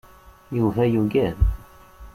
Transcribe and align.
Yuba 0.57 0.83
yugad. 0.93 1.37